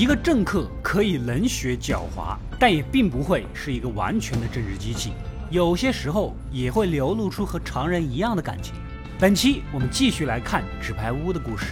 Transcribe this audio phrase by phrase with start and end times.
[0.00, 5.12] 一个政客可以冷血狡猾，但也并不会是一个完全的政治机器，
[5.50, 8.74] 有些时候也会流露出和常人一样的感情。
[9.18, 11.66] 本期我们继续来看纸牌屋的故事。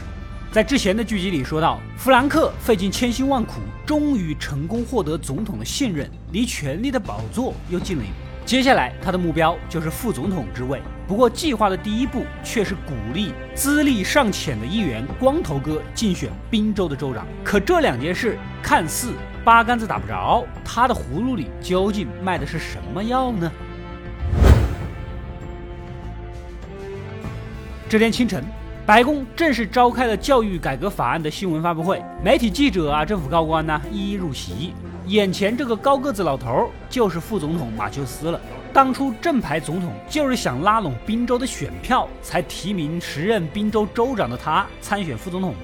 [0.53, 8.13] 在之前的剧集里说到，弗兰克费尽千辛万苦，终于成功获得总统的信任，离权力的宝座又近了一步。
[8.45, 10.83] 接下来他的目标就是副总统之位。
[11.09, 17.27] 不过计划的第一步却是鼓励资历尚浅的议员光头哥竞选宾州的州长。
[17.43, 23.51] 可这两件事看似八竿子打不着，他的葫芦里究竟卖的是什么药呢？
[27.89, 28.45] 这天清晨，
[28.85, 34.75] 白宫正式召开了教育改革法案的新闻发布会，媒体记者啊，政府高官呢一一入席。
[35.07, 38.39] 眼前这个高个子老头就是副总统马修斯了。
[38.73, 45.55] 当初正牌总统就是想拉拢宾州的选票，才提名时任宾州州长的他参选副总统。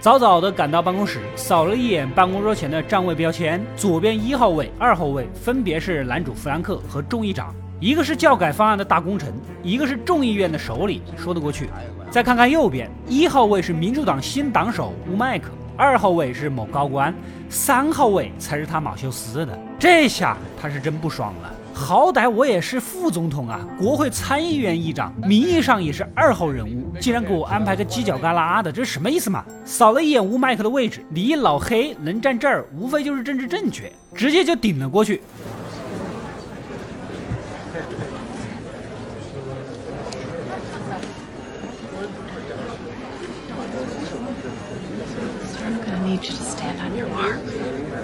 [0.00, 7.54] 早早的赶到办公室，扫了一眼办公桌前的站位标签，左边一号位、二号位分别是男主弗兰克和众议长。
[7.78, 11.68] 一个是教改方案的大功臣，一个是众议院的首领，说得过去。
[12.10, 17.14] 再看看右边，一号位是民主党新党首乌麦克，二号位是某高官，
[17.48, 19.58] 三号位才是他马修斯的。
[19.78, 21.52] 这下他是真不爽了。
[21.74, 29.44] 好歹我也是副总统啊，国会参议院议长，名义上也是二号人物，竟然给我安排个犄角旮旯的，这是什么意思嘛？
[29.64, 35.20] 扫了一眼乌麦克的位置，你老黑能站这儿，无非就是政治正确，直接就顶了过去。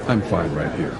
[0.08, 0.90] I'm fine right here。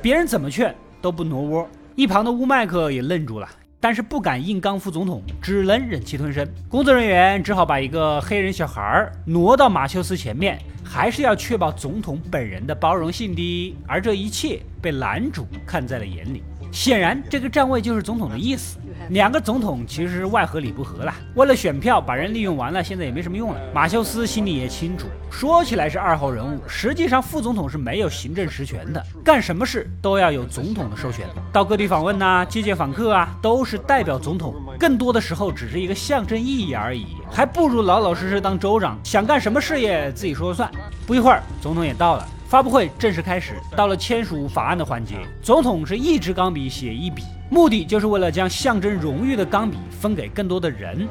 [0.00, 1.68] 别人怎么劝都不挪窝，
[1.98, 3.48] 一旁的乌麦克也愣住了，
[3.80, 6.48] 但是不敢硬刚副总统，只能忍气吞声。
[6.68, 13.76] 工作人员只好把一个黑人小孩挪到马修斯前面，还是要确保总统本人的包容性的。
[13.84, 18.78] 而这一切被男主看在了眼里，显然这个站位就是总统的意思。
[19.10, 23.60] 两个总统其实外合里不和了，为了选票把人利用完了，现在也没什么用了。
[23.74, 31.26] 马修斯心里也清楚，说起来是二号人物，实际上副总统是没有行政实权的，干什么事都要有总统的授权。
[31.52, 40.70] 到各地访问呐，接见访客啊，都是代表总统，更多的时候只是一个象征意义而已，还不如老老实实当州长，想干什么事业自己说了算。
[41.06, 42.28] 不一会儿，总统也到了。
[42.48, 51.06] 发布会正式开始，到了签署法案的环节，总统是一支钢笔写一笔，目的就是为了将象征荣誉的钢笔分给更多的人。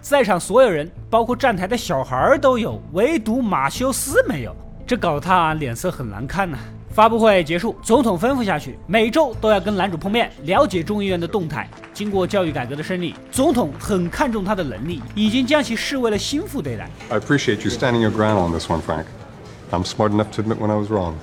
[0.00, 4.54] 在场所有人，包括站台的小孩都有，唯独马修斯没有。
[4.86, 6.56] 这搞得他脸色很难看呐。
[6.90, 11.68] 发布会结束，总统吩咐下去，每周都要跟男主碰面，了解众议院的动态。
[11.92, 16.88] 经过教育改革的胜利，总统很看重他的能力，已经将其视为了心腹对待。
[17.10, 19.04] I appreciate you standing your ground on this one, Frank.
[19.70, 21.16] I'm smart enough to admit when I was wrong.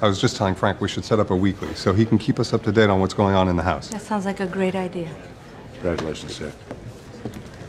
[0.00, 2.38] I was just telling Frank we should set up a weekly so he can keep
[2.38, 3.88] us up to date on what's going on in the House.
[3.88, 5.08] That sounds like a great idea.
[5.80, 6.52] Congratulations, sir.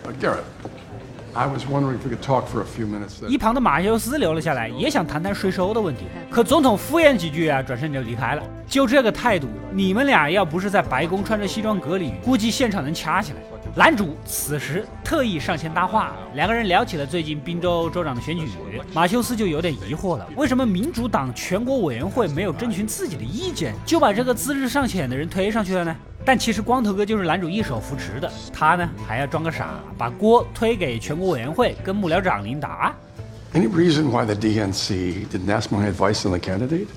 [0.05, 0.43] Uh, Garrett.
[3.27, 6.05] 一旁的马修斯留了下来，也想谈谈税收的问题。
[6.29, 8.43] 可总统敷衍几句啊，转身就离开了。
[8.67, 13.39] 就这个态度，你们俩要不是在白宫穿着西装革履，估计现场能掐起来。
[13.75, 18.47] 男主此时特意上前搭话，两个人聊起了最近宾州州长的选举。
[18.93, 25.95] 马修斯就有点疑惑了，为什么民主党全国委员会没有征询自己的意见，就把这个资质尚浅的人推上去了呢？
[26.24, 32.94] 但其实光头哥就是男主一手扶持的，他呢还要装个傻，把锅推给全国委员会跟幕僚长琳达。
[33.54, 36.88] Any reason why the DNC didn't ask my advice on the candidate?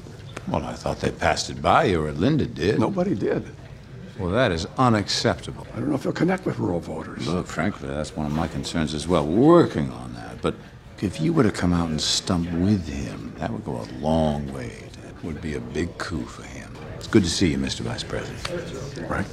[0.50, 2.78] Well, I thought they passed it by you, or Linda did.
[2.78, 3.44] Nobody did.
[4.20, 5.66] Well, that is unacceptable.
[5.74, 7.26] I don't know if he'll connect with rural voters.
[7.26, 9.26] Look, frankly, that's one of my concerns as well.
[9.26, 10.42] We're working on that.
[10.42, 10.56] But
[11.00, 14.52] if you were to come out and stump with him, that would go a long
[14.52, 14.90] way.
[15.04, 16.55] That would be a big coup for him.
[17.11, 17.83] Good to see you, Mr.
[17.83, 18.43] Vice President.
[19.09, 19.25] Right.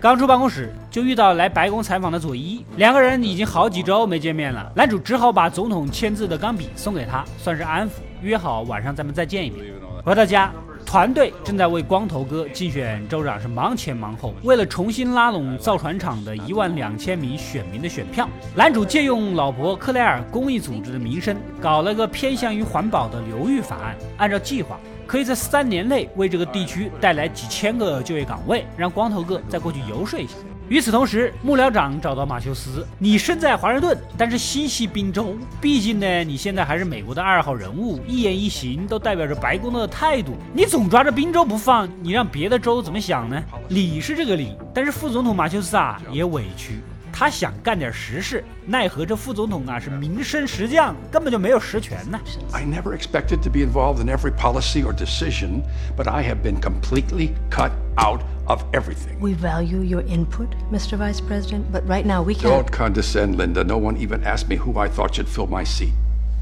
[0.00, 4.70] 刚出办公室就遇到来白宫采访的佐伊，两个人已经好几周没见面了。
[4.76, 9.64] 男主只好把总统签字的钢笔送给他，算是安抚，约好晚上咱们再见一面。
[10.04, 10.52] 回到家，
[10.86, 24.78] 团队正在为光头哥竞选州长是忙前忙后，为了重新拉拢造船厂的一万两千名选民的选票，男主借用老婆克莱尔公益组织的名声，搞了个偏向于环保的流域法案，按照计划。
[25.08, 30.34] 可以在三年内为这个地区带来几千个就业岗位，让光头哥再过去游说一下。
[30.68, 35.34] 与此同时，幕僚长找到马修斯：“你身在华盛顿，但是心系宾州。
[35.62, 40.32] 毕竟呢，你现在还是美国的二号人物，一言一行都代表着白宫的态度。
[40.52, 43.42] 你总抓着宾州不放，你让别的州怎么想呢？
[43.70, 46.80] 理是这个理，但是副总统马修斯啊也委屈。”
[47.17, 52.19] 他想干点实事，奈何这副总统啊是民生实将，根本就没有实权呢。
[52.51, 55.63] I never expected to be involved in every policy or decision,
[55.95, 59.19] but I have been completely cut out of everything.
[59.19, 60.97] We value your input, Mr.
[60.97, 62.49] Vice President, but right now we can't.
[62.49, 63.63] Don't condescend, Linda.
[63.63, 65.93] No one even asked me who I thought should fill my seat.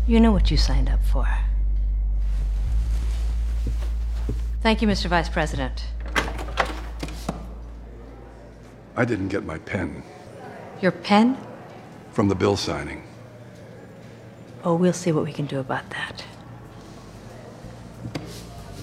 [0.07, 1.27] You know what you signed up for.
[4.61, 5.07] Thank you, Mr.
[5.07, 5.85] Vice President.
[8.95, 10.03] I didn't get my pen.
[10.81, 11.37] Your pen?
[12.12, 12.99] From the bill signing.
[14.62, 16.23] Oh, we'll see what we can do about that.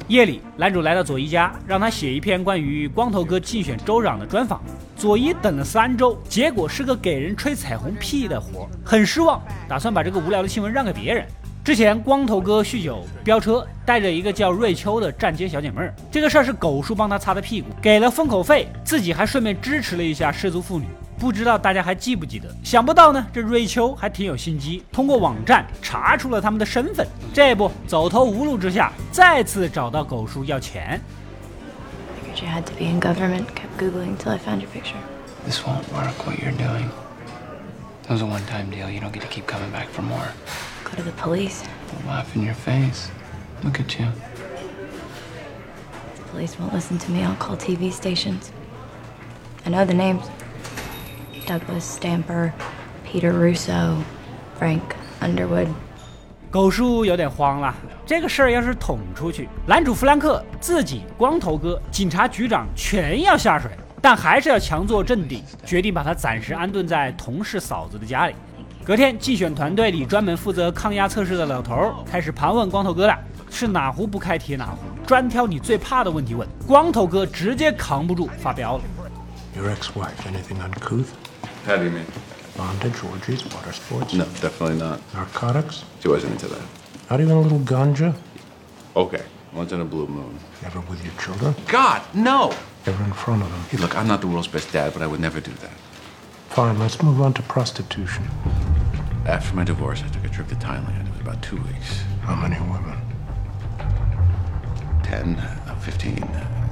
[0.07, 4.61] 夜里，男主来到佐伊家，让他写一篇关于光头哥竞选州长的专访。
[4.95, 11.25] 佐伊等了三周，结果是个给人吹彩虹屁的活，很失望，打算把这个无聊的新闻让给别人。
[11.63, 20.85] 之前光头哥酗酒飙车，带着一个叫瑞秋的站街小姐妹儿，这个事儿是狗叔帮他擦的屁股，给了封口费，自己还顺便支持了一下失足妇女。
[21.23, 22.53] 不知道大家还记不记得？
[22.65, 27.07] 想不到呢，这瑞秋还挺有心机，通过网站查出了他们的身份。
[27.33, 30.99] 这不，走投无路之下，再次找到狗叔要钱。
[32.35, 33.45] You had to be in government.
[33.55, 34.97] Kept googling until I found your picture.
[35.45, 36.13] This won't work.
[36.25, 36.89] What you're doing.
[38.05, 38.89] That was a one-time deal.
[38.89, 40.27] You don't get to keep coming back for more.
[40.83, 41.63] Go to the police.
[41.87, 43.07] They'll laugh in your face.
[43.63, 44.07] Look at you.
[46.17, 47.23] The police won't listen to me.
[47.23, 48.51] I'll call TV stations.
[49.65, 50.25] I know the names.
[51.45, 52.51] Douglas Stamper,
[53.05, 53.97] Peter Russo,
[54.59, 54.81] Frank
[55.21, 55.67] Underwood。
[56.49, 57.73] 狗叔有点慌了，
[58.05, 68.35] 这个事儿要是捅出去，男主弗兰克、自己、光头哥、警察局长全要下水，但还是要强作镇定，决定把他暂时安顿在同事嫂子的家里。
[68.83, 73.17] 隔天，竞选团队里专门负责抗压测试的老头开始盘问光头哥了，
[73.49, 76.47] 是哪壶不开提哪壶，专挑你最怕的问题问。
[76.67, 78.83] 光头哥直接扛不住，发飙了。
[79.55, 81.05] Your ex-wife, anything uncouth?
[81.63, 82.05] How do you mean?
[82.57, 84.13] Bondage, orgies, water sports?
[84.13, 85.01] No, definitely not.
[85.13, 85.85] Narcotics?
[86.01, 86.61] She wasn't into that.
[87.09, 88.15] Not even a little ganja?
[88.95, 89.23] Okay,
[89.53, 90.37] once in a blue moon.
[90.65, 91.55] Ever with your children?
[91.67, 92.53] God, no!
[92.85, 93.61] Ever in front of them?
[93.69, 95.71] Hey, look, I'm not the world's best dad, but I would never do that.
[96.49, 98.27] Fine, let's move on to prostitution.
[99.25, 101.07] After my divorce, I took a trip to Thailand.
[101.07, 102.01] It was about two weeks.
[102.23, 102.99] How many women?
[105.03, 106.62] 10, uh, 15.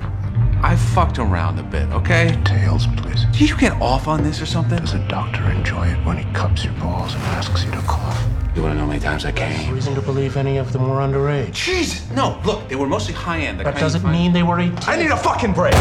[0.64, 2.38] I fucked around a bit, okay?
[2.44, 3.26] Details, please.
[3.32, 4.78] Did you get off on this or something?
[4.78, 8.24] Does a doctor enjoy it when he cups your balls and asks you to cough?
[8.56, 9.74] You wanna know how many times I There's came?
[9.74, 11.54] reason to believe any of them were underage.
[11.54, 12.04] Jesus!
[12.16, 13.60] No, look, they were mostly high end.
[13.60, 14.88] That doesn't mean they were 18.
[14.88, 15.74] I need a fucking break!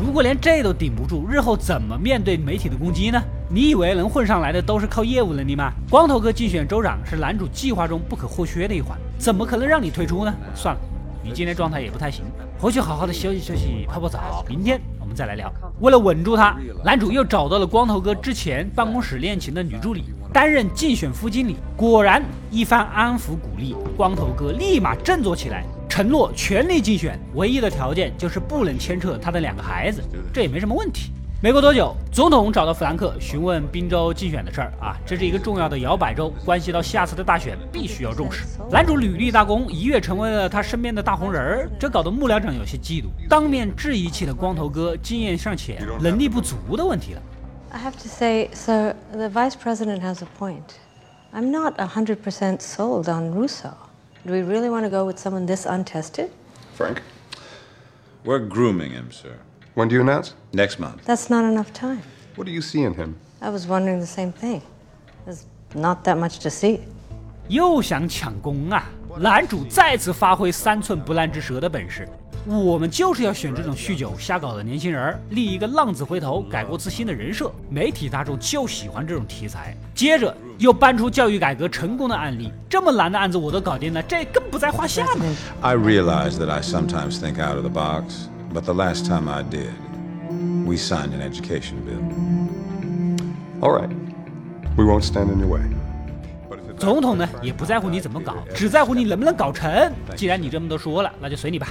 [0.00, 3.22] 如果连这都顶不住，日后怎么面对媒体的攻击呢？
[3.50, 5.72] 你以为能混上来的都是靠业务能力吗？
[5.90, 10.34] 光头哥竞选州长是男主计划中不可或缺的一环，怎么可能让你退出呢？
[10.54, 10.80] 算了，
[11.26, 12.24] 你今天状态也不太行，
[12.56, 15.52] 回去好好的休息休息，泡泡澡，明天我们再来聊。
[15.80, 21.56] 为了稳住他，男主又找到了光头哥之前办公室恋情的女助理，担任竞选副经理。
[21.76, 25.64] 果然一番安抚鼓励，光头哥立马振作起来。
[25.88, 30.00] 承诺全力竞选，唯一的条件就是不能牵扯他的两个孩子，
[30.32, 31.10] 这也没什么问题。
[31.46, 38.44] 没过多久，总统找到弗兰克询问宾州竞选的事儿啊，这是一个重要的摇摆州，关系到下次的大选，必须要重视。
[38.68, 47.22] 男主履历大功，一跃成为了他身边的大红人儿，这搞得幕僚长有些嫉妒，当面质疑起了光头哥经验尚浅、能力不足的问题了。
[47.70, 50.74] I have to say, sir, the vice president has a point.
[51.32, 53.70] I'm not 100% sold on Russo.
[54.24, 56.30] Do we really want to go with someone this untested?
[56.76, 57.02] Frank,
[58.24, 59.36] We're grooming him, sir.
[59.76, 60.32] When do you announce?
[60.52, 61.04] Next month.
[61.04, 62.00] That's not enough time.
[62.34, 63.14] What do you see in him?
[63.40, 64.62] I was wondering the same thing.
[65.26, 66.80] There's not that much to see.
[67.48, 68.86] 又想抢功啊！
[69.18, 72.08] 男主再次发挥三寸不烂之舌的本事。
[72.46, 77.52] 我们就是要选这种酗酒瞎搞的年轻人，立一个浪子回头、改过自新的人设。
[77.68, 79.76] 媒体大众就喜欢这种题材。
[79.94, 85.26] 接着又搬出教育改革成功的案例，这么难的案子我都搞定了，这更不在话下嘛。
[85.60, 89.73] I realize that I sometimes think out of the box, but the last time I did,
[90.65, 92.01] we signed an education bill.
[93.61, 93.89] All right.
[94.77, 95.63] We won't stand in your way.
[96.49, 99.91] But if it 总统呢也不在乎你怎么搞，只在乎你能不能搞成。
[100.15, 101.67] 既然你这么都说了，那就随你吧。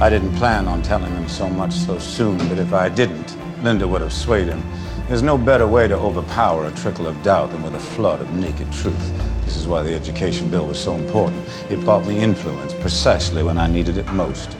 [0.00, 3.86] I didn't plan on telling him so much so soon, but if I didn't, Linda
[3.86, 4.60] would have swayed him.
[5.08, 8.32] There's no better way to overpower a trickle of doubt than with a flood of
[8.32, 9.12] naked truth.
[9.44, 11.44] This is why the education bill was so important.
[11.70, 14.56] It bought me influence precisely when I needed it most.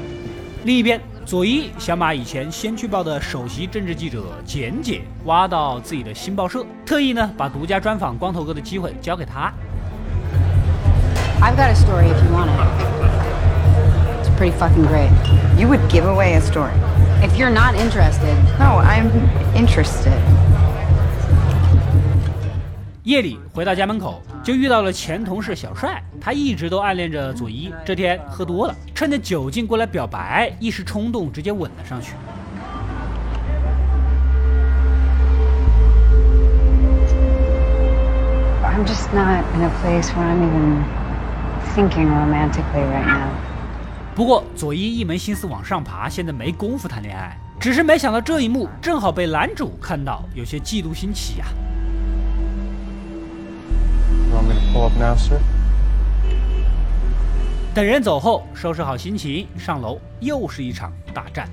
[0.66, 9.54] 另一边，佐伊想把以前《先驱报》的首席政治记者简姐挖到自己的新报社，特意呢把独家专访光头哥的机会交给他。
[11.42, 12.60] I've got a story if you want it.
[14.22, 15.10] It's pretty fucking great.
[15.58, 16.74] You would give away a story.
[17.24, 19.10] If you're not interested, No, I'm
[19.56, 20.12] interested.
[23.10, 32.14] 夜里回到家门口，就遇到了前同事小帅，他一直都暗恋着佐伊，这天喝多了，趁着酒劲过来表白，一时冲动直接吻了上去。
[38.64, 40.84] I'm just not in a place where I'm even
[41.76, 43.30] thinking romantically right now.
[44.14, 51.46] 不过佐伊一门心思往上爬，现在没工夫谈恋爱，只是没想到这一幕正好被男主看到，有些嫉妒心起呀、
[57.74, 61.48] 等人走后，收拾好心情，上楼，又是一场大战。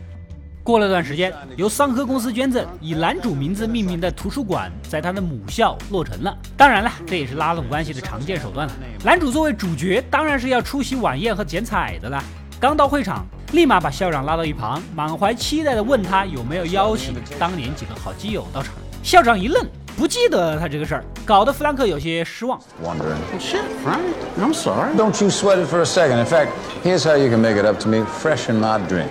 [0.62, 6.36] 过了段时间，由桑科公司捐赠、以男主名字命名的图书馆，在他的母校落成了。
[6.56, 8.72] 当然了，这也是拉拢关系的常见手段了。
[9.04, 12.22] 男主作为主角，当然是要出席晚宴和剪彩的啦。
[12.58, 18.74] 刚到会场，立马把校长拉到一旁，满怀期待地问他有没有邀请当年几个好基友到场。
[19.02, 19.64] 校长一愣，
[19.97, 22.59] 不记得他这个事儿，搞得弗兰克有些失望。
[22.83, 23.19] Wondering.
[23.39, 24.01] Shit, Frank.
[24.39, 24.95] I'm sorry.
[24.95, 26.17] Don't you sweat it for a second.
[26.17, 26.49] In fact,
[26.83, 29.09] here's how you can make it up to me fresh in my drink.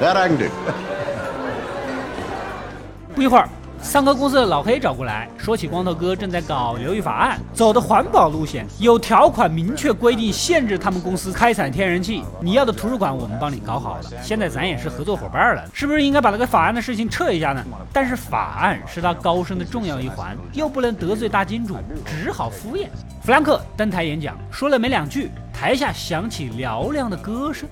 [0.00, 0.48] That I can do.
[3.14, 3.48] 不一会儿，
[3.81, 12.23] 桑科公司的老黑找过来，说起光头哥正在搞流域法案，走的环保路线，有条款明确规定限制他们公司开采天然气。
[12.41, 17.63] 你要的图书馆我们帮你搞好了，现在咱也是合作伙伴了，是不是应该把那个法案的事情撤一下呢？
[17.93, 22.87] 但是法案是他高升的重要一环，又不能得罪大金主，只好敷衍。
[23.23, 27.69] 弗兰克登台演讲，说了没两句，台下响起嘹亮的歌声。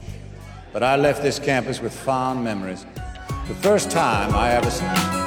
[0.74, 2.80] But I left this campus with fond memories.
[3.62, 5.25] First time I ever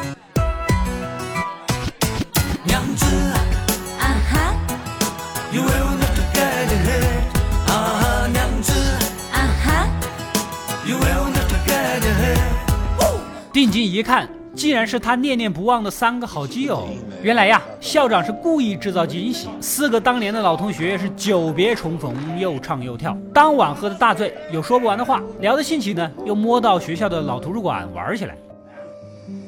[13.50, 16.88] 定睛一看，竟然是他念念不忘的三个好基友。
[17.22, 23.16] 原来呀，校长是故意制造惊喜，四个当年的老同学是久别重逢，又唱又跳。
[23.34, 28.36] 当晚喝的大醉，有说不完的话，聊得兴起呢，又摸到学校的老图书馆玩起来。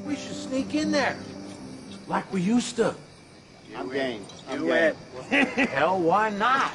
[0.06, 1.12] We should sneak in there.
[2.08, 2.94] Like we used to.
[3.76, 4.20] I'm game.
[4.50, 4.96] Do it.
[5.74, 6.72] Hell, why not?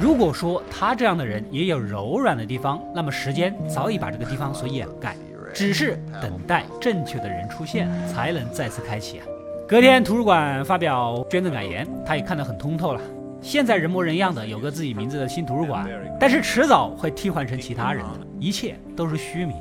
[0.00, 5.16] 如果说他这样的人也有柔软的地方，那么时间早已把这个地方所掩盖，
[5.52, 9.26] 只是等待正确的人出现，才能再次开启啊。
[9.66, 13.00] 隔天图书馆发表捐赠感言，他也看得很通透了。
[13.42, 15.86] 现在人模人样的有个自己名字的新图书馆，
[16.18, 19.56] 但是迟早会替换成其他人的，一切都是虚名。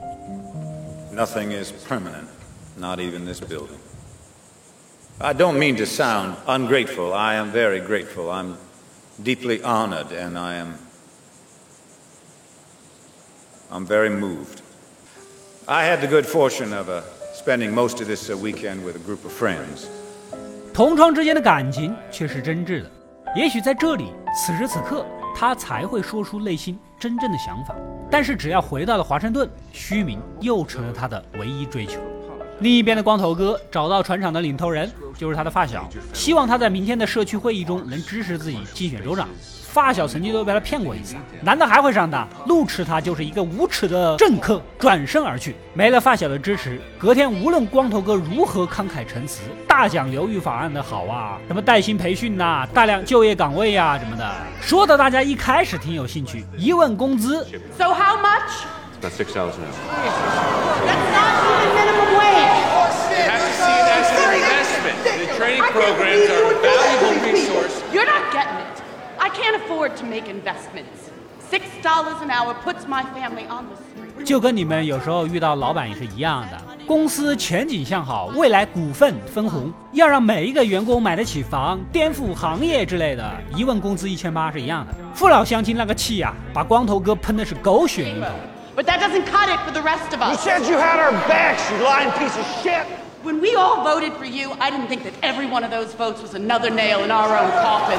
[1.15, 2.27] Nothing is permanent,
[2.77, 3.86] not even this building.
[5.20, 7.12] I don't mean to sound ungrateful.
[7.12, 8.30] I am very grateful.
[8.30, 8.56] I'm
[9.22, 10.74] deeply honored and I am
[13.70, 14.62] I'm very moved.
[15.66, 17.02] I had the good fortune of uh,
[17.34, 19.86] spending most of this uh, weekend with a group of friends.
[20.74, 22.90] 同窗之间的感情却是真挚的。
[23.36, 27.74] 也许在这里，此时此刻，他才会说出内心真正的想法。
[28.10, 32.00] 但是只要回到了华盛顿，虚名又成了他的唯一追求。
[32.59, 39.27] 另一边的光头哥找到船厂的领头人，就是他的发小，希望他在明天的社区会议中能支持自己竞选州长。
[39.61, 42.27] 发小曾经都被他骗过一次，难道还会上当？
[42.47, 45.55] 怒斥他就是一个无耻的政客，转身而去。
[45.75, 57.45] 没了发小的支持，隔天无论光头哥如何慷慨陈词，大讲流域法案的好啊，什么带薪培训呐、大量就业岗位呀、什么的，说的大家一开始挺有兴趣，一问工资
[57.77, 58.65] ，So how much?
[58.99, 59.73] About six dollars an hour.
[60.85, 62.57] That's not even minimum wage.
[63.13, 64.97] You have to see it as an investment.
[65.05, 67.75] The training programs are a valuable resource.
[67.93, 68.81] You're not getting it.
[69.19, 71.11] I can't afford to make investments.
[71.49, 74.25] Six dollars an hour puts my family on the street.
[74.25, 84.93] 就跟你们有时候遇到老板也是一样的，公司前景向好，未来股份分红，要让每一个员工买得起房，颠覆行业之类的，一问工资一千八是一样的。
[85.13, 88.27] 父老乡亲那个气呀、把光头哥喷的是狗血淋头。
[88.77, 90.33] But that doesn't cut it for the rest of us.
[90.33, 92.85] You said you had our backs, you lying piece of shit.
[93.23, 96.21] When we all voted for you, I didn't think that every one of those votes
[96.21, 97.97] was another nail in our own coffin.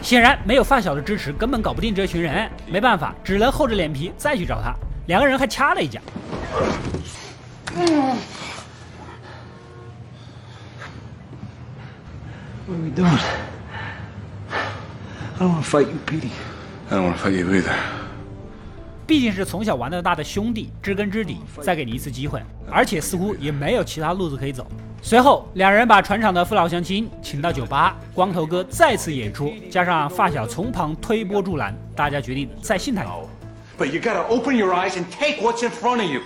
[0.00, 2.48] 显然没有发小的支持，根本搞不定这群人。
[2.68, 4.72] 没办法，只能厚着脸皮再去找他。
[5.06, 6.00] 两个人还掐了一架。
[12.64, 13.18] What are we doing?
[14.50, 16.30] I don't want to fight you, Petey.
[16.90, 17.74] I don't want to fight you either.
[19.06, 24.66] 毕竟是从小玩到大的兄弟，知根知底，再给你一次机会，而且似乎也没有其他路子可以走。
[25.02, 33.28] 随后，两人把船厂的父老乡亲请到酒吧，光头哥再次演出，加上发小从旁推波助澜，大家决定再信他一回。
[33.78, 36.22] But you gotta open your eyes and take what's in front of you.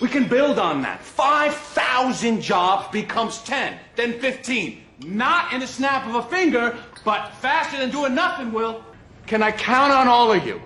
[0.00, 0.98] We can build on that.
[1.02, 4.74] Five thousand jobs becomes ten, then fifteen.
[5.00, 8.82] Not in a snap of a finger, but faster than doing nothing, Will.
[9.30, 10.60] Can I count on all of you?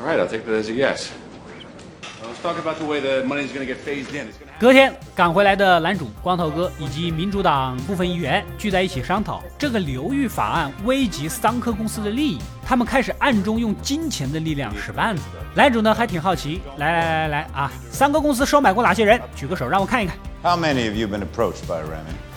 [0.00, 1.12] All right, I'll take that as a yes.
[2.22, 4.28] Let's talk about the way the money is going to get phased in.
[4.28, 15.24] It's going to 隔天赶回来的男主光头哥以及民主党部分议员聚在一起商讨这个流域法案危及桑科公司的利益，他们开始暗中用金钱的力量使绊子。
[15.54, 19.20] 男主呢还挺好奇，来来来来来啊，桑科公司收买过哪些人？
[19.36, 20.16] 举个手让我看一看。
[20.42, 22.29] How many of you been approached by Remy?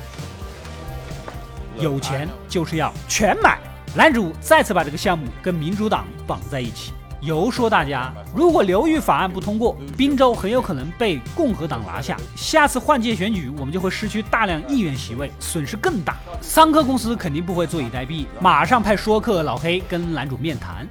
[1.80, 3.60] 有钱就是要全买。
[3.96, 16.18] 男主再次把这个项目跟民主党绑在一起，游说大家，如果流域法案不通过，宾州很有可能被共和党拿下，下次换届选举我们就会失去大量议员席位，损失更大。
[16.42, 20.88] 桑科公司肯定不会坐以待毙，马上派说客老黑跟男主面谈。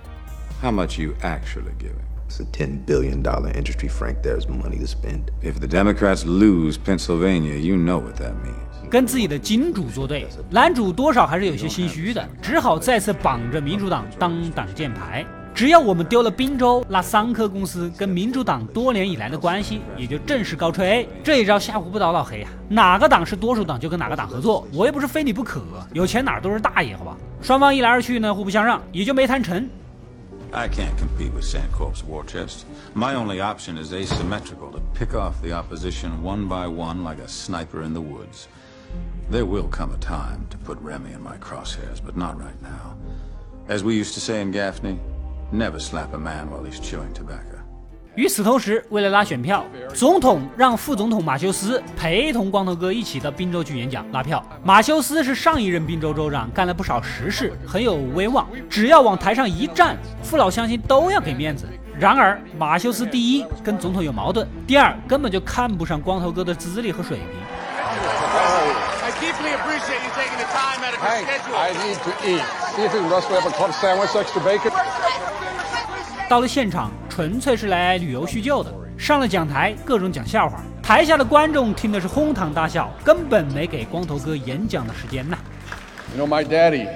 [0.62, 2.06] How much you actually giving?
[2.28, 4.22] It's a ten billion dollar industry, Frank.
[4.22, 5.32] There's money to spend.
[5.42, 8.71] If the Democrats lose Pennsylvania, you know what that means.
[8.92, 15.24] 跟自己的金主作对，男主多少还是有些心虚的，只好再次绑着民主党当挡箭牌。
[15.54, 21.08] 只要我们丢了宾州，那桑科公司跟民主党多年以来的关系也就正式告吹。
[21.24, 25.62] 这一招吓唬不倒老黑呀、哪个党是多数党就跟哪个党合作，我又不是非你不可，
[25.94, 27.16] 有钱哪儿都是大爷，好吧？
[27.40, 29.66] 双方一来二去呢，互不相让，也就没谈成。
[30.50, 32.64] I can't compete with Sancorp's war chest.
[32.94, 37.26] My only option is asymmetrical to pick off the opposition one by one like a
[37.26, 38.48] sniper in the woods.
[39.30, 42.96] There will come a time to put Remy in my crosshairs, but not right now.
[43.68, 44.98] As we used to say in Gaffney,
[45.50, 47.58] never slap a man while he's chewing tobacco.
[48.14, 54.44] 与此同时，为了拉选票，总统让副总统马修斯陪同光头哥一起到宾州去演讲拉票。
[54.62, 58.46] 马修斯是上一任宾州州长，干了不少实事，很有威望。
[58.68, 61.66] 只要往台上一站，父老乡亲都要给面子。
[61.98, 67.26] 然而，马修斯第一跟总统有矛盾，第二根本就看不上光头哥的资历和水平。
[68.31, 71.55] I deeply appreciate you taking the time out of your schedule.
[71.55, 72.43] I need to eat.
[72.75, 74.71] See if you can rustle up a club sandwich, extra bacon.
[76.29, 78.73] 到了现场，纯粹是来旅游叙旧的。
[78.97, 85.37] 上了讲台，各种讲笑话，台下的观众听的是哄堂大笑，根本没给光头哥演讲的时间呐。
[86.15, 86.87] You know, my daddy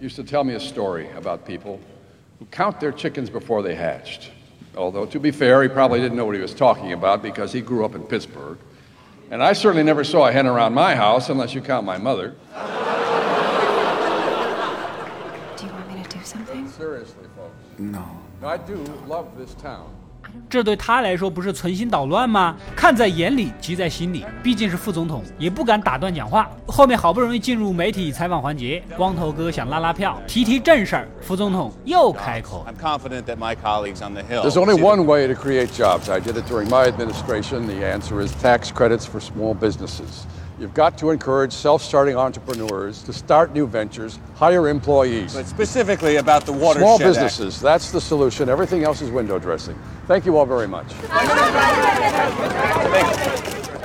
[0.00, 1.78] used to tell me a story about people
[2.38, 4.30] who count their chickens before they hatched.
[4.76, 7.62] Although, to be fair, he probably didn't know what he was talking about because he
[7.62, 8.58] grew up in Pittsburgh.
[9.31, 12.35] And I certainly never saw a hen around my house unless you count my mother.
[15.55, 16.67] Do you want me to do something?
[16.67, 17.55] Seriously, folks.
[17.79, 18.05] No.
[18.43, 18.75] I do
[19.07, 19.89] love this town.
[20.49, 22.55] 这对他来说不是存心捣乱吗？
[22.75, 24.25] 看在眼里，急在心里。
[24.43, 26.49] 毕竟是副总统，也不敢打断讲话。
[26.67, 32.65] 后面好不容易进入媒体采访环节，光头哥想拉拉票，提提正事儿，副总统又开口。
[32.67, 34.43] I'm confident that my colleagues on the Hill.
[34.43, 36.11] There's only one way to create jobs.
[36.11, 37.65] I did it during my administration.
[37.67, 40.25] The answer is tax credits for small businesses.
[40.59, 45.33] You've got to encourage self starting entrepreneurs to start new ventures, hire employees.
[45.33, 47.03] But specifically about the Small Act.
[47.03, 48.47] businesses, that's the solution.
[48.47, 49.75] Everything else is window dressing.
[50.07, 50.85] Thank you all very much.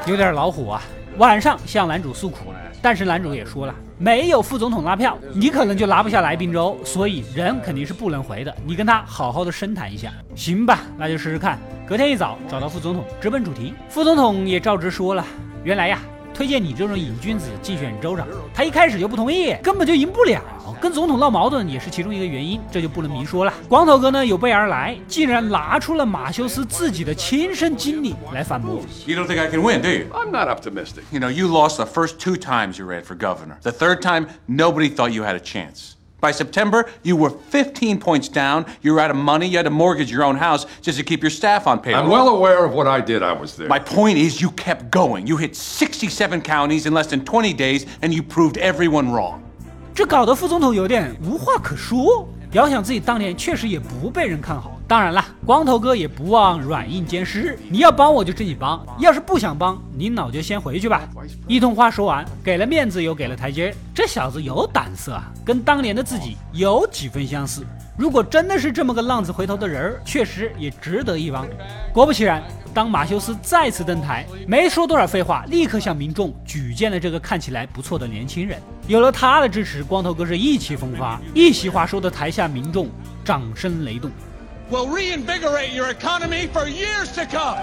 [0.06, 0.82] 有点老虎啊！
[1.18, 2.52] 晚上向男主诉苦，
[2.82, 8.54] 但是男主也说了，没有副总统拉票，你可能就拿不下来宾州，所以人肯定是不能回的。
[8.66, 10.80] 你跟他好好的深谈一下，行吧？
[10.98, 11.58] 那就试试看。
[11.88, 13.72] 隔天一早找到副总统，直奔主题。
[13.88, 15.24] 副总统也照直说了，
[15.64, 15.98] 原来呀。
[16.36, 20.42] 推荐你这种瘾君子竞选州长，他一开始就不同意，根本就赢不了，
[20.78, 23.54] 跟总统闹矛盾也是其中一个原因，这就不能明说了。
[23.70, 28.82] 光头哥呢有备而来，竟然拿出了马修斯自己的亲身经历来反驳。
[29.06, 30.08] You don't think I can win, do you?
[30.12, 31.04] I'm not optimistic.
[31.10, 33.56] You know, you lost the first two times you ran for governor.
[33.62, 35.95] The third time, nobody thought you had a chance.
[36.25, 38.67] By September, you were 15 points down.
[38.83, 39.47] You were out of money.
[39.47, 42.03] You had to mortgage your own house just to keep your staff on payroll.
[42.03, 43.23] I'm well aware of what I did.
[43.23, 43.67] I was there.
[43.67, 45.25] My point is, you kept going.
[45.25, 49.41] You hit 67 counties in less than 20 days, and you proved everyone wrong.
[49.95, 52.29] 这搞得副总统有点无话可说。
[52.52, 57.58] 遥想自己当年确实也不被人看好，当然了，光头哥也不忘软硬兼施。
[57.68, 61.02] 你要帮我就自己帮，要是不想帮，你老就先回去吧。
[61.46, 67.66] 一通话说完，给了面子又给了台阶，这小子有胆色啊，跟当年的自己有几分相似。
[67.96, 71.46] 如果真的是这么个浪子回头的人儿，确实也值得一帮。
[71.94, 72.42] 果不其然，
[72.74, 78.60] 当马修斯再次登台，没说多少废话，立刻向民众举荐了这个看起来不错的年轻人。
[78.86, 82.90] 有了他的支持，光头哥是意气风发，一席话说的台下民众
[83.24, 84.10] 掌声雷动。
[84.70, 87.56] will reinvigorate your economy for years to come.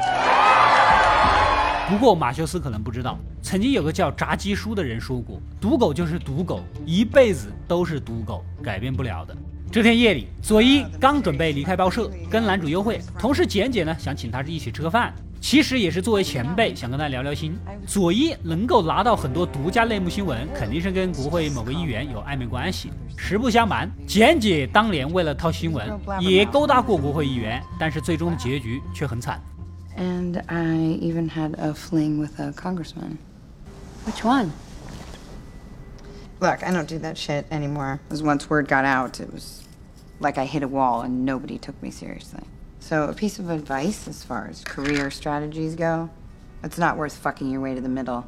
[1.89, 9.36] 不过马修斯可能不知道，曾经有个叫炸鸡叔的人说过：“赌狗就是赌狗，一辈子都是赌狗，改变不了的。”
[9.74, 15.12] 这天夜里，佐伊刚准备离开报社，跟男主幽会，同事简姐呢想请他一起吃个饭。
[15.42, 17.58] 其实也是作为前辈，想跟他聊聊心。
[17.88, 22.92] 佐伊能够拿到很多独家内幕新闻，肯定是跟国会某个议员有暧昧关系。
[23.18, 29.42] 实不相瞒，简姐当年为了套新闻，也勾搭过国会议员，但是最终的结局却很惨。
[29.98, 33.18] And I even had a fling with a congressman.
[34.06, 34.50] Which one?
[36.44, 38.02] Look, I don't do that shit anymore.
[38.10, 39.64] Because once word got out, it was
[40.20, 42.44] like I hit a wall and nobody took me seriously.
[42.82, 46.10] So, a piece of advice as far as career strategies go,
[46.62, 48.26] it's not worth fucking your way to the middle.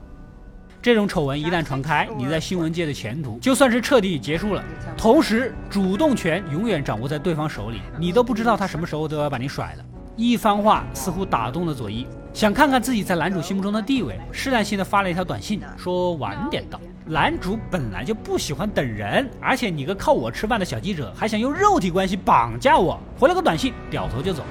[0.81, 4.63] 这种丑闻一旦传开，你在新闻界的前途就算是彻底结束了。
[4.95, 9.83] 同时，主动权永远掌握在对方手里，你都不知道他什么时候都要把你甩了。
[10.15, 16.77] 一番话似乎打动了佐伊，想看看自己在男主心目中的地位，试探性的发了一条短信，说晚点到。
[17.05, 24.43] 男主本来就不喜欢等人，而且你个靠我吃饭的小记者，还想用肉体关系绑架我，回了个短信，掉头就走。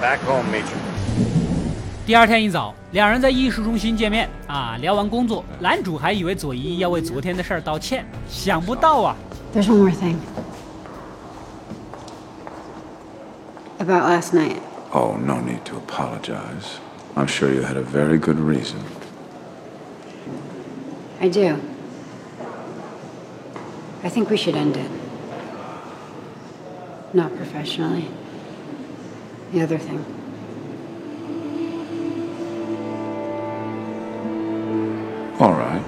[0.00, 0.76] Back home, Major.
[2.06, 9.16] 第二天一早，两人在艺术中心见面啊，聊完工作，男主还以为佐伊要为昨天的事儿道歉，想不到啊。
[9.52, 10.14] There's one more thing.
[13.78, 14.62] About last night.
[14.94, 16.78] Oh, no need to apologize.
[17.14, 18.82] I'm sure you had a very good reason.
[21.20, 21.60] I do.
[24.02, 24.90] I think we should end it.
[27.12, 28.08] Not professionally.
[29.52, 30.04] The other thing.
[35.38, 35.82] All right.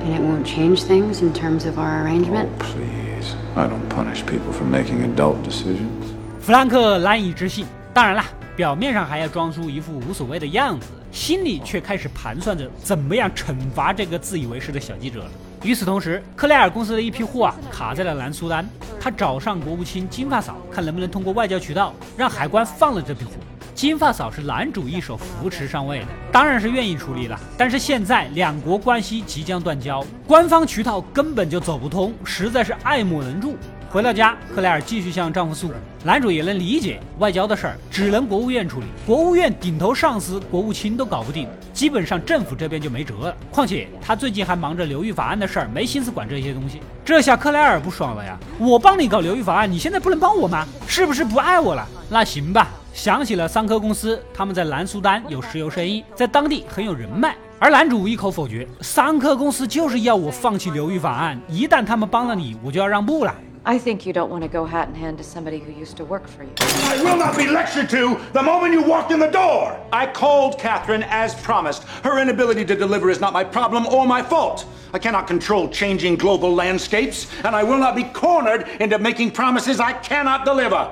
[0.00, 2.50] And it won't change things in terms of our arrangement?
[2.54, 3.34] Oh, please.
[3.54, 6.11] I don't punish people for making adult decisions.
[6.42, 8.24] 弗兰克难以置信，当然了，
[8.56, 15.30] 表面上还要装出一副无所谓的样子，心里却开始盘算着怎么样惩罚这个自以为是的小记者了。
[15.62, 18.68] 与此同时，克莱尔公司的一批货啊卡在了南苏丹，
[19.00, 23.30] 他找上国务卿金发嫂，看能不能通过外交渠道让海关放了这批货。
[23.72, 27.38] 金发嫂是男主一手扶持上位的，当然是愿意处理了。
[27.56, 33.56] 但是现在两国关系即将断交，官方渠道根本就走不通，实在是爱莫能助。
[33.88, 35.74] 回到家，克莱尔继续向丈夫诉苦。
[36.04, 43.36] 男主也能理解，外交的事儿只能国务院处理，国务院顶头上司国务卿都搞不定，基本上政府这边就没辙了。
[43.52, 46.80] 况且他最近还忙着流域法案的事儿，没心思管这些东西。
[47.04, 48.36] 这下克莱尔不爽了呀！
[48.58, 50.66] 我帮你搞流域法案，你现在不能帮我吗？
[50.88, 51.86] 是不是不爱我了？
[52.10, 52.68] 那行吧。
[52.92, 57.36] 想起了桑科公司，他们在南苏丹有石油生意，在当地很有人脉。
[57.60, 63.32] 而男主一口否决，桑科公司就是要我放弃流域法案，一旦他们帮了你，我就要让步了。
[63.65, 66.25] I think you don't want to go hat in hand to somebody who used to work
[66.25, 66.51] for you.
[66.89, 69.75] I will not be lectured to the moment you walked in the door.
[69.91, 71.83] I called Catherine as promised.
[72.01, 74.65] Her inability to deliver is not my problem or my fault.
[74.93, 79.81] I cannot control changing global landscapes, and I will not be cornered into making promises
[79.81, 80.87] I cannot deliver.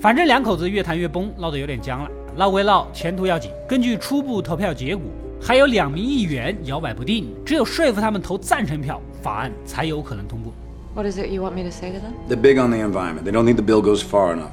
[0.00, 2.08] 反正两口子越谈越崩，闹得有点僵了。
[2.36, 3.50] 闹归闹，前途要紧。
[3.68, 5.02] 根据初步投票结果，
[5.42, 10.52] 还有两名议员摇摆不定，只有说服他们投赞成票，法案才有可能通过。
[10.95, 12.13] What is it you want me to say to them?
[12.27, 13.25] They're big on the environment.
[13.25, 14.51] They don't think the bill goes far enough.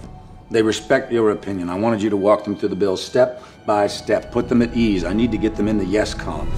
[0.50, 1.68] They respect your opinion.
[1.68, 4.74] I wanted you to walk them through the bill step by step, put them at
[4.74, 5.04] ease.
[5.04, 6.48] I need to get them in the yes column.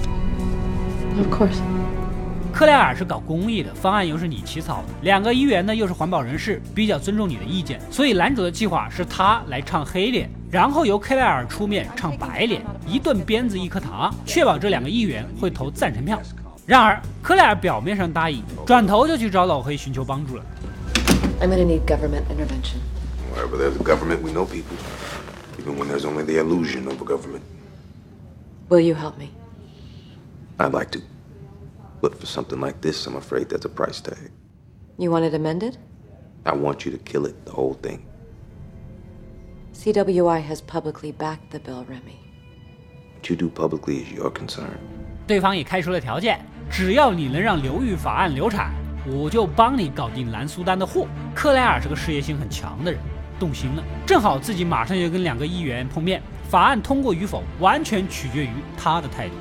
[1.19, 1.59] Of course.
[2.53, 16.21] 克莱尔是搞公益的，方案又是你起草的，两个议员呢又是环保人士，比较尊重你的意见，所以男主的计划是他来唱黑脸，然后由克莱尔出面唱白脸，一顿鞭子一颗糖，确保这两个议员会投赞成票。
[16.66, 20.44] 然而，克莱尔表面上答应，转头就去找老黑寻求帮助了。
[21.40, 22.80] I'm gonna need government intervention.
[23.34, 24.76] Wherever there's a government, we know people.
[25.58, 27.42] Even when there's only the illusion of a government.
[28.68, 29.30] Will you help me?
[30.58, 31.00] I'd like to.
[32.00, 34.30] But for something like this, I'm afraid there's a price tag.
[34.98, 35.78] You want it amended?
[36.44, 38.00] I want you to kill it, the whole thing.
[39.74, 42.18] CWI has publicly backed the bill, Remy.
[43.14, 44.78] What you do publicly is your concern.
[45.26, 48.71] 对方也开出了条件， 只要你能让流域法案流产，
[49.05, 51.05] 我就帮你搞定南苏丹的货。
[51.35, 52.99] 克莱尔是个事业心很强的人，
[53.39, 53.83] 动心了。
[54.07, 59.35] 正好自己马上要跟两个议员碰面，法案通过与否完全取决于他的态度。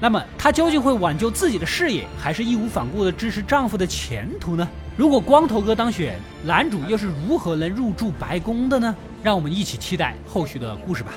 [0.00, 4.68] 那么她究竟会挽救自己的事业，还是义无反顾地支持丈夫的前途呢？
[4.96, 8.92] 如果光头哥当选，男主又是如何能入住白宫的呢？
[9.22, 11.12] 让我们一起期待后续的故事吧。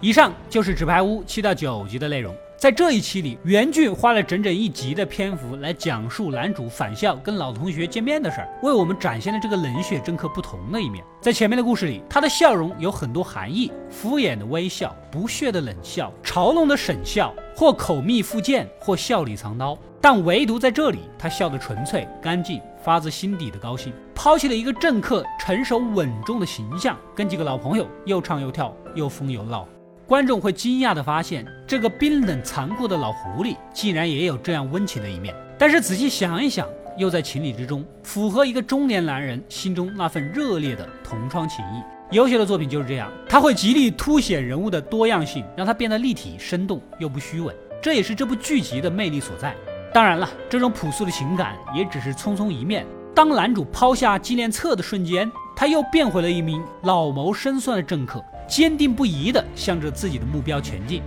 [0.00, 2.34] 以上就是《纸牌屋》七到九集的内容。
[2.60, 11.02] 在这一期里，原剧花了整整一集的篇幅来讲述男主返校跟老同学见面的事儿，为我们展现了这个冷血政客不同的一面。
[11.22, 19.74] 在前面的故事里，他的笑容有很多含义：敷衍的微笑、不屑的冷笑、嘲弄的沈笑，或口蜜腹剑，或笑里藏刀。
[19.98, 29.66] 但唯独在这里，他笑得纯粹、干净，发自心底的高兴，抛弃了一个政客成熟稳重的形象，跟几个老朋友又唱又跳，又疯又闹。
[30.10, 35.32] 观众会惊讶地发现，这个冰冷残酷的老狐狸竟然也有这样温情的一面。
[35.56, 36.66] 但是仔细想一想，
[36.98, 42.16] 又在情理之中，符合一个中年男人心中那份热烈的同窗情谊。
[42.16, 47.54] 优秀的作品就是这样，它会极力凸显人物的多样性，让它变得立体生动又不虚伪。
[47.80, 49.54] 这也是这部剧集的魅力所在。
[49.94, 52.84] 当然了，这种朴素的情感也只是匆匆一面。
[53.14, 58.20] 当男主抛下纪念册的瞬间，他又变回了一名老谋深算的政客。
[58.50, 61.00] 坚定不移地向着自己的目标前进。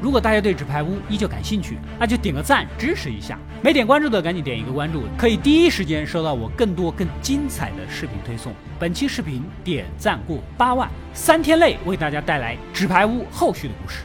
[0.00, 3.38] 如果大家对纸牌屋依旧感兴趣，那就点个赞支持一下。
[3.62, 8.52] 没点关注的赶紧点一个关注，可以第一时间收到我更多更精彩的视频推送。
[8.80, 14.00] 本期视频点赞过八万，三天内为大家带来纸牌屋后续的故事。